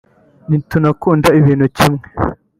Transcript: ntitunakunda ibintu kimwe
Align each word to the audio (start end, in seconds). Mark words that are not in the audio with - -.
ntitunakunda 0.47 1.27
ibintu 1.39 1.65
kimwe 1.75 2.03